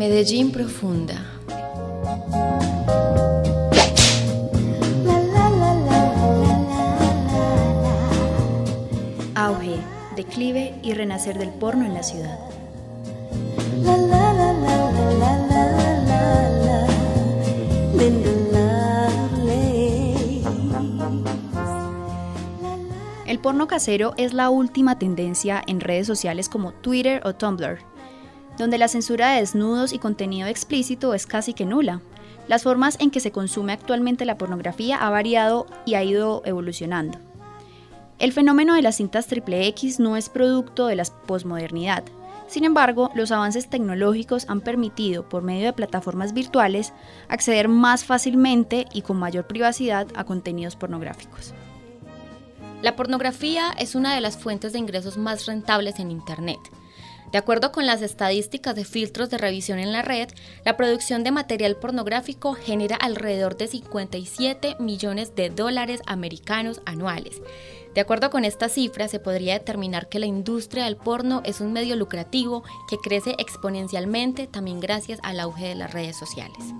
Medellín 0.00 0.50
profunda. 0.50 1.14
Auge, 9.34 9.76
declive 10.16 10.74
y 10.82 10.94
renacer 10.94 11.36
del 11.36 11.50
porno 11.50 11.84
en 11.84 11.92
la 11.92 12.02
ciudad. 12.02 12.38
El 23.26 23.38
porno 23.38 23.66
casero 23.68 24.14
es 24.16 24.32
la 24.32 24.48
última 24.48 24.98
tendencia 24.98 25.62
en 25.66 25.80
redes 25.80 26.06
sociales 26.06 26.48
como 26.48 26.72
Twitter 26.72 27.20
o 27.26 27.34
Tumblr, 27.34 27.89
donde 28.60 28.78
la 28.78 28.88
censura 28.88 29.30
de 29.30 29.40
desnudos 29.40 29.92
y 29.92 29.98
contenido 29.98 30.46
explícito 30.46 31.14
es 31.14 31.26
casi 31.26 31.54
que 31.54 31.64
nula. 31.64 32.02
Las 32.46 32.62
formas 32.62 32.96
en 33.00 33.10
que 33.10 33.20
se 33.20 33.32
consume 33.32 33.72
actualmente 33.72 34.26
la 34.26 34.36
pornografía 34.36 34.96
ha 34.96 35.08
variado 35.08 35.66
y 35.86 35.94
ha 35.94 36.04
ido 36.04 36.42
evolucionando. 36.44 37.18
El 38.18 38.32
fenómeno 38.32 38.74
de 38.74 38.82
las 38.82 38.96
cintas 38.96 39.28
triple 39.28 39.66
X 39.68 39.98
no 39.98 40.16
es 40.16 40.28
producto 40.28 40.86
de 40.86 40.96
la 40.96 41.04
posmodernidad. 41.26 42.04
Sin 42.48 42.64
embargo, 42.64 43.10
los 43.14 43.32
avances 43.32 43.70
tecnológicos 43.70 44.44
han 44.48 44.60
permitido, 44.60 45.26
por 45.26 45.42
medio 45.42 45.66
de 45.66 45.72
plataformas 45.72 46.34
virtuales, 46.34 46.92
acceder 47.28 47.68
más 47.68 48.04
fácilmente 48.04 48.86
y 48.92 49.02
con 49.02 49.16
mayor 49.16 49.46
privacidad 49.46 50.06
a 50.14 50.24
contenidos 50.24 50.76
pornográficos. 50.76 51.54
La 52.82 52.94
pornografía 52.94 53.70
es 53.78 53.94
una 53.94 54.14
de 54.14 54.20
las 54.20 54.36
fuentes 54.36 54.74
de 54.74 54.80
ingresos 54.80 55.16
más 55.16 55.46
rentables 55.46 55.98
en 55.98 56.10
Internet. 56.10 56.58
De 57.32 57.38
acuerdo 57.38 57.70
con 57.70 57.86
las 57.86 58.02
estadísticas 58.02 58.74
de 58.74 58.84
filtros 58.84 59.30
de 59.30 59.38
revisión 59.38 59.78
en 59.78 59.92
la 59.92 60.02
red, 60.02 60.28
la 60.64 60.76
producción 60.76 61.22
de 61.22 61.30
material 61.30 61.76
pornográfico 61.76 62.54
genera 62.54 62.96
alrededor 62.96 63.56
de 63.56 63.68
57 63.68 64.76
millones 64.80 65.34
de 65.36 65.50
dólares 65.50 66.00
americanos 66.06 66.82
anuales. 66.86 67.40
De 67.94 68.00
acuerdo 68.00 68.30
con 68.30 68.44
esta 68.44 68.68
cifra, 68.68 69.08
se 69.08 69.18
podría 69.18 69.54
determinar 69.54 70.08
que 70.08 70.18
la 70.18 70.26
industria 70.26 70.84
del 70.84 70.96
porno 70.96 71.42
es 71.44 71.60
un 71.60 71.72
medio 71.72 71.96
lucrativo 71.96 72.62
que 72.88 72.98
crece 72.98 73.34
exponencialmente 73.38 74.46
también 74.46 74.80
gracias 74.80 75.18
al 75.22 75.40
auge 75.40 75.68
de 75.68 75.74
las 75.74 75.92
redes 75.92 76.16
sociales. 76.16 76.74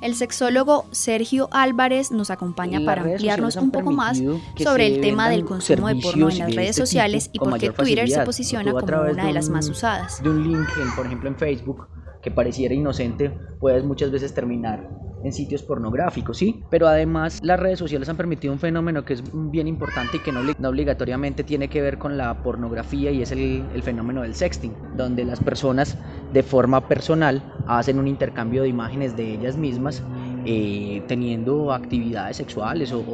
El 0.00 0.14
sexólogo 0.14 0.84
Sergio 0.90 1.48
Álvarez 1.52 2.10
nos 2.10 2.30
acompaña 2.30 2.80
para 2.84 3.02
ampliarnos 3.02 3.56
un 3.56 3.70
poco 3.70 3.92
más 3.92 4.22
sobre 4.56 4.86
el 4.86 5.00
tema 5.00 5.30
del 5.30 5.44
consumo 5.44 5.88
de 5.88 5.96
porno 5.96 6.30
en 6.30 6.38
las 6.38 6.54
redes 6.54 6.70
este 6.70 6.82
sociales 6.82 7.30
y 7.32 7.38
por 7.38 7.58
qué 7.58 7.70
Twitter 7.70 8.08
se 8.08 8.20
posiciona 8.22 8.72
como 8.72 8.84
una 8.84 9.26
de 9.26 9.32
las 9.32 9.48
más 9.48 9.68
usadas. 9.68 10.22
De 10.22 10.30
un 10.30 10.42
link, 10.42 10.68
por 10.94 11.06
ejemplo 11.06 11.28
en 11.28 11.36
Facebook, 11.36 11.88
que 12.22 12.30
pareciera 12.30 12.74
inocente, 12.74 13.30
puedes 13.60 13.84
muchas 13.84 14.10
veces 14.10 14.34
terminar 14.34 14.88
en 15.24 15.32
sitios 15.32 15.62
pornográficos, 15.62 16.38
¿sí? 16.38 16.62
Pero 16.70 16.86
además 16.86 17.40
las 17.42 17.58
redes 17.58 17.78
sociales 17.78 18.08
han 18.08 18.16
permitido 18.16 18.52
un 18.52 18.58
fenómeno 18.58 19.04
que 19.04 19.14
es 19.14 19.22
bien 19.32 19.66
importante 19.66 20.18
y 20.18 20.20
que 20.20 20.32
no, 20.32 20.40
obligatoriamente 20.68 21.42
tiene 21.44 21.68
que 21.68 21.80
ver 21.80 21.98
con 21.98 22.16
la 22.16 22.42
pornografía 22.42 23.10
y 23.10 23.22
es 23.22 23.32
el, 23.32 23.64
fenómeno 23.82 24.22
del 24.22 24.34
sexting, 24.34 24.74
donde 24.96 25.24
las 25.24 25.40
personas 25.40 25.98
de 26.30 26.42
forma 26.42 26.88
personal 26.88 27.44
hacen 27.66 27.98
un 27.98 28.08
intercambio 28.08 28.62
de 28.62 28.68
imágenes 28.68 29.16
de 29.16 29.32
ellas 29.32 29.56
mismas 29.56 30.04
eh, 30.44 31.02
teniendo 31.06 31.72
actividades 31.72 32.36
sexuales 32.36 32.92
o 32.92 33.04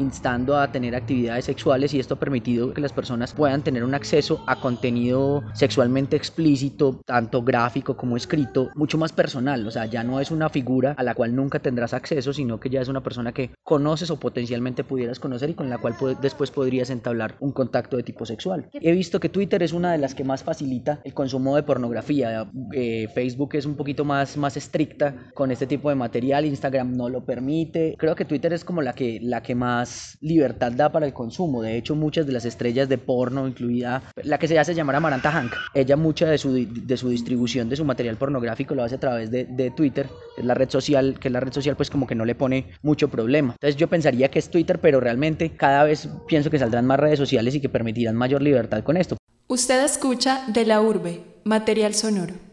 instando 0.00 0.58
a 0.58 0.70
tener 0.72 0.94
actividades 0.94 1.44
sexuales 1.44 1.94
y 1.94 2.00
esto 2.00 2.14
ha 2.14 2.18
permitido 2.18 2.72
que 2.72 2.80
las 2.80 2.92
personas 2.92 3.32
puedan 3.32 3.62
tener 3.62 3.84
un 3.84 3.94
acceso 3.94 4.42
a 4.46 4.56
contenido 4.60 5.42
sexualmente 5.54 6.16
explícito, 6.16 7.00
tanto 7.04 7.42
gráfico 7.42 7.96
como 7.96 8.16
escrito, 8.16 8.70
mucho 8.74 8.98
más 8.98 9.12
personal, 9.12 9.66
o 9.66 9.70
sea, 9.70 9.86
ya 9.86 10.04
no 10.04 10.20
es 10.20 10.30
una 10.30 10.48
figura 10.48 10.94
a 10.96 11.02
la 11.02 11.14
cual 11.14 11.34
nunca 11.34 11.58
tendrás 11.58 11.94
acceso, 11.94 12.32
sino 12.32 12.60
que 12.60 12.70
ya 12.70 12.80
es 12.80 12.88
una 12.88 13.02
persona 13.02 13.32
que 13.32 13.50
conoces 13.62 14.10
o 14.10 14.18
potencialmente 14.18 14.84
pudieras 14.84 15.18
conocer 15.18 15.50
y 15.50 15.54
con 15.54 15.70
la 15.70 15.78
cual 15.78 15.94
después 16.20 16.50
podrías 16.50 16.90
entablar 16.90 17.36
un 17.40 17.52
contacto 17.52 17.96
de 17.96 18.02
tipo 18.02 18.26
sexual. 18.26 18.68
He 18.72 18.92
visto 18.92 19.20
que 19.20 19.28
Twitter 19.28 19.62
es 19.62 19.72
una 19.72 19.92
de 19.92 19.98
las 19.98 20.14
que 20.14 20.24
más 20.24 20.42
facilita 20.42 21.00
el 21.04 21.14
consumo 21.14 21.56
de 21.56 21.62
pornografía, 21.62 22.50
eh, 22.72 23.08
Facebook 23.14 23.50
es 23.54 23.66
un 23.66 23.76
poquito 23.76 24.04
más, 24.04 24.36
más 24.36 24.56
estricta 24.56 25.14
con 25.34 25.50
este 25.50 25.66
tipo 25.66 25.88
de 25.88 25.94
material, 25.94 26.44
Instagram 26.44 26.96
no 26.96 27.08
lo 27.08 27.24
permite, 27.24 27.94
creo 27.98 28.14
que 28.14 28.24
Twitter 28.24 28.52
es 28.52 28.64
como 28.64 28.82
la 28.82 28.92
que, 28.92 29.18
la 29.22 29.42
que 29.42 29.54
más 29.54 29.87
libertad 30.20 30.72
da 30.72 30.90
para 30.90 31.06
el 31.06 31.12
consumo. 31.12 31.62
De 31.62 31.76
hecho, 31.76 31.94
muchas 31.94 32.26
de 32.26 32.32
las 32.32 32.44
estrellas 32.44 32.88
de 32.88 32.98
porno, 32.98 33.46
incluida 33.46 34.02
la 34.22 34.38
que 34.38 34.48
se 34.48 34.58
hace 34.58 34.74
llamar 34.74 34.96
Amaranta 34.96 35.30
Hank, 35.30 35.52
ella 35.74 35.96
mucha 35.96 36.26
de 36.26 36.38
su, 36.38 36.52
de 36.52 36.96
su 36.96 37.08
distribución 37.08 37.68
de 37.68 37.76
su 37.76 37.84
material 37.84 38.16
pornográfico 38.16 38.74
lo 38.74 38.84
hace 38.84 38.96
a 38.96 39.00
través 39.00 39.30
de, 39.30 39.44
de 39.44 39.70
Twitter, 39.70 40.08
es 40.36 40.44
la 40.44 40.54
red 40.54 40.70
social, 40.70 41.18
que 41.18 41.28
es 41.28 41.32
la 41.32 41.40
red 41.40 41.52
social 41.52 41.76
pues 41.76 41.90
como 41.90 42.06
que 42.06 42.14
no 42.14 42.24
le 42.24 42.34
pone 42.34 42.66
mucho 42.82 43.08
problema. 43.08 43.52
Entonces 43.52 43.76
yo 43.76 43.88
pensaría 43.88 44.30
que 44.30 44.38
es 44.38 44.50
Twitter, 44.50 44.78
pero 44.78 45.00
realmente 45.00 45.50
cada 45.50 45.84
vez 45.84 46.08
pienso 46.26 46.50
que 46.50 46.58
saldrán 46.58 46.86
más 46.86 47.00
redes 47.00 47.18
sociales 47.18 47.54
y 47.54 47.60
que 47.60 47.68
permitirán 47.68 48.16
mayor 48.16 48.42
libertad 48.42 48.82
con 48.82 48.96
esto. 48.96 49.16
Usted 49.48 49.84
escucha 49.84 50.44
de 50.48 50.66
la 50.66 50.80
urbe, 50.80 51.22
material 51.44 51.94
sonoro. 51.94 52.47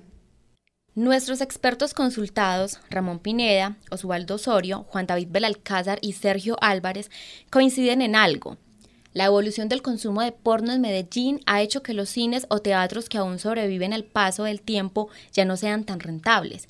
Nuestros 0.96 1.42
expertos 1.42 1.94
consultados, 1.94 2.80
Ramón 2.90 3.20
Pineda, 3.20 3.76
Osvaldo 3.92 4.36
Osorio, 4.36 4.86
Juan 4.88 5.06
David 5.06 5.28
Belalcázar 5.30 6.00
y 6.02 6.14
Sergio 6.14 6.56
Álvarez, 6.62 7.12
coinciden 7.50 8.02
en 8.02 8.16
algo. 8.16 8.56
La 9.12 9.26
evolución 9.26 9.68
del 9.68 9.82
consumo 9.82 10.22
de 10.22 10.32
porno 10.32 10.72
en 10.72 10.80
Medellín 10.80 11.42
ha 11.48 11.62
hecho 11.62 11.84
que 11.84 11.94
los 11.94 12.08
cines 12.08 12.46
o 12.50 12.60
teatros 12.60 13.10
que 13.10 13.18
aún 13.18 13.40
sobreviven 13.40 13.92
al 13.92 14.06
paso 14.06 14.46
del 14.46 14.62
tiempo 14.62 15.10
ya 15.34 15.44
no 15.44 15.58
sean 15.58 15.84
tan 15.84 16.00
rentables. 16.00 16.70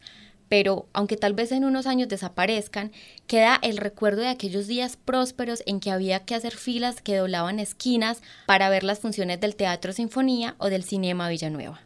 Pero, 0.49 0.87
aunque 0.93 1.17
tal 1.17 1.33
vez 1.33 1.51
en 1.51 1.63
unos 1.63 1.85
años 1.85 2.07
desaparezcan, 2.07 2.91
queda 3.27 3.59
el 3.61 3.77
recuerdo 3.77 4.23
de 4.23 4.29
aquellos 4.29 4.65
días 4.65 4.97
prósperos 4.97 5.61
en 5.67 5.79
que 5.79 5.91
había 5.91 6.25
que 6.25 6.33
hacer 6.33 6.55
filas 6.55 6.99
que 6.99 7.15
doblaban 7.15 7.59
esquinas 7.59 8.23
para 8.47 8.69
ver 8.69 8.83
las 8.83 8.97
funciones 8.97 9.39
del 9.39 9.55
Teatro 9.55 9.93
Sinfonía 9.93 10.55
o 10.57 10.71
del 10.71 10.83
Cinema 10.83 11.29
Villanueva. 11.29 11.84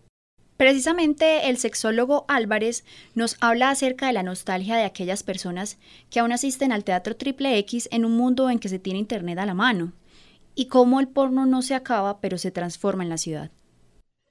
Precisamente 0.60 1.50
el 1.50 1.56
sexólogo 1.56 2.26
Álvarez 2.28 2.84
nos 3.16 3.38
habla 3.40 3.70
acerca 3.70 4.08
de 4.08 4.12
la 4.12 4.24
nostalgia 4.24 4.76
de 4.76 4.84
aquellas 4.84 5.24
personas 5.24 5.78
que 6.10 6.20
aún 6.20 6.34
asisten 6.34 6.74
al 6.74 6.84
teatro 6.84 7.16
triple 7.16 7.58
X 7.60 7.88
en 7.94 8.04
un 8.04 8.18
mundo 8.18 8.50
en 8.50 8.60
que 8.60 8.68
se 8.68 8.78
tiene 8.78 9.00
internet 9.00 9.40
a 9.40 9.46
la 9.46 9.54
mano, 9.54 9.94
y 10.56 10.66
cómo 10.66 11.00
el 11.00 11.08
porno 11.08 11.46
no 11.46 11.62
se 11.62 11.76
acaba 11.76 12.20
pero 12.20 12.38
se 12.38 12.52
transforma 12.52 13.04
en 13.04 13.10
la 13.10 13.18
ciudad 13.18 13.52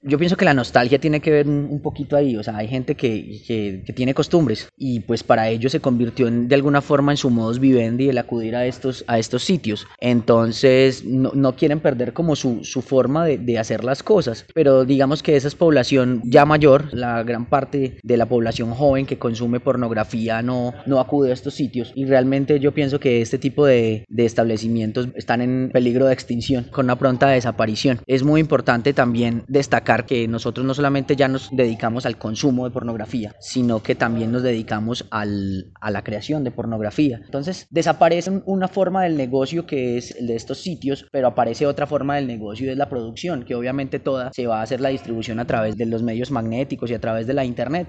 yo 0.02 0.18
pienso 0.18 0.36
que 0.36 0.44
la 0.44 0.54
nostalgia 0.54 1.00
tiene 1.00 1.20
que 1.20 1.30
ver 1.30 1.48
un, 1.48 1.80
poquito 1.82 2.16
ahí, 2.16 2.36
o 2.36 2.42
sea, 2.42 2.56
hay 2.56 2.68
gente 2.68 2.94
que, 2.94 3.42
que, 3.46 3.92
tiene 3.92 4.14
costumbres 4.14 4.68
y 4.76 5.00
pues 5.00 5.22
para 5.22 5.48
ello 5.48 5.68
se 5.68 5.80
convirtió 5.80 6.28
en, 6.28 6.46
de 6.46 6.54
alguna 6.54 6.82
forma 6.82 7.12
en 7.12 7.16
su 7.16 7.30
modus 7.30 7.58
vivendi 7.58 8.08
el 8.08 8.18
acudir 8.18 8.54
a 8.54 8.66
estos, 8.66 9.04
a 9.08 9.18
estos 9.18 9.42
sitios. 9.42 9.86
Entonces 10.00 11.04
no, 11.04 11.32
no 11.34 11.56
quieren 11.56 11.80
perder 11.80 12.12
como 12.12 12.36
su, 12.36 12.64
su 12.64 12.82
forma 12.82 13.24
de, 13.24 13.38
de, 13.38 13.58
hacer 13.58 13.82
las 13.82 14.02
cosas, 14.02 14.46
pero 14.54 14.84
digamos 14.84 15.22
que 15.22 15.36
esa 15.36 15.48
es 15.48 15.54
población 15.54 16.22
ya 16.24 16.44
mayor, 16.44 16.92
la 16.94 17.22
gran 17.24 17.46
parte 17.46 17.98
de 18.02 18.16
la 18.16 18.26
población 18.26 18.72
joven 18.74 19.06
que 19.06 19.18
consume 19.18 19.58
pornografía 19.58 20.42
no, 20.42 20.74
no 20.86 21.00
acude 21.00 21.30
a 21.30 21.34
estos 21.34 21.54
sitios 21.54 21.92
y 21.94 22.04
realmente 22.04 22.60
yo 22.60 22.72
pienso 22.72 23.00
que 23.00 23.20
este 23.20 23.38
tipo 23.38 23.66
de, 23.66 24.04
de 24.08 24.24
establecimientos 24.24 25.08
están 25.16 25.40
en 25.40 25.70
peligro 25.72 26.06
de 26.06 26.12
extinción 26.12 26.64
con 26.70 26.86
una 26.86 26.98
pronta 26.98 27.28
desaparición. 27.28 28.00
Es 28.06 28.22
muy 28.22 28.40
importante 28.40 28.92
también 28.92 29.44
destacar 29.48 29.87
que 29.96 30.28
nosotros 30.28 30.66
no 30.66 30.74
solamente 30.74 31.16
ya 31.16 31.28
nos 31.28 31.48
dedicamos 31.50 32.04
al 32.04 32.18
consumo 32.18 32.64
de 32.64 32.70
pornografía, 32.70 33.34
sino 33.40 33.82
que 33.82 33.94
también 33.94 34.30
nos 34.30 34.42
dedicamos 34.42 35.06
al, 35.10 35.72
a 35.80 35.90
la 35.90 36.04
creación 36.04 36.44
de 36.44 36.50
pornografía. 36.50 37.20
Entonces 37.24 37.66
desaparece 37.70 38.42
una 38.44 38.68
forma 38.68 39.04
del 39.04 39.16
negocio 39.16 39.66
que 39.66 39.96
es 39.96 40.14
el 40.16 40.26
de 40.26 40.36
estos 40.36 40.58
sitios, 40.58 41.06
pero 41.10 41.28
aparece 41.28 41.66
otra 41.66 41.86
forma 41.86 42.16
del 42.16 42.26
negocio 42.26 42.70
es 42.70 42.76
la 42.76 42.88
producción, 42.88 43.44
que 43.44 43.54
obviamente 43.54 43.98
toda 43.98 44.30
se 44.32 44.46
va 44.46 44.60
a 44.60 44.62
hacer 44.62 44.80
la 44.80 44.90
distribución 44.90 45.40
a 45.40 45.46
través 45.46 45.76
de 45.76 45.86
los 45.86 46.02
medios 46.02 46.30
magnéticos 46.30 46.90
y 46.90 46.94
a 46.94 47.00
través 47.00 47.26
de 47.26 47.34
la 47.34 47.44
internet. 47.44 47.88